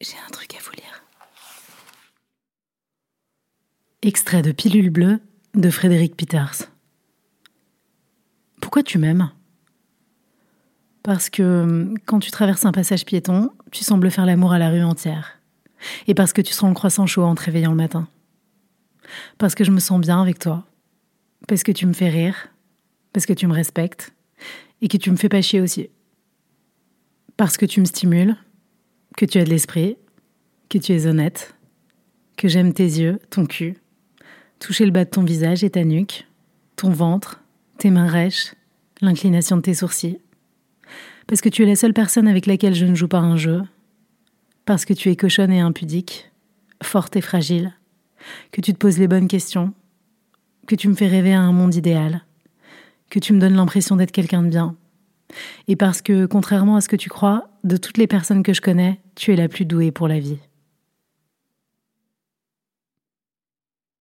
[0.00, 1.02] J'ai un truc à vous lire.
[4.02, 5.18] Extrait de Pilule bleue
[5.54, 6.70] de Frédéric Peters.
[8.60, 9.32] Pourquoi tu m'aimes?
[11.02, 14.84] Parce que quand tu traverses un passage piéton, tu sembles faire l'amour à la rue
[14.84, 15.40] entière.
[16.06, 18.08] Et parce que tu sens le croissant chaud en te réveillant le matin.
[19.36, 20.64] Parce que je me sens bien avec toi.
[21.48, 22.50] Parce que tu me fais rire.
[23.12, 24.12] Parce que tu me respectes.
[24.80, 25.90] Et que tu me fais pas chier aussi.
[27.36, 28.36] Parce que tu me stimules
[29.18, 29.96] que tu as de l'esprit,
[30.68, 31.56] que tu es honnête,
[32.36, 33.76] que j'aime tes yeux, ton cul,
[34.60, 36.28] toucher le bas de ton visage et ta nuque,
[36.76, 37.42] ton ventre,
[37.78, 38.54] tes mains rêches,
[39.00, 40.20] l'inclination de tes sourcils.
[41.26, 43.62] Parce que tu es la seule personne avec laquelle je ne joue pas un jeu.
[44.66, 46.30] Parce que tu es cochonne et impudique,
[46.80, 47.74] forte et fragile.
[48.52, 49.74] Que tu te poses les bonnes questions.
[50.68, 52.24] Que tu me fais rêver à un monde idéal.
[53.10, 54.76] Que tu me donnes l'impression d'être quelqu'un de bien
[55.66, 58.60] et parce que, contrairement à ce que tu crois, de toutes les personnes que je
[58.60, 60.38] connais, tu es la plus douée pour la vie.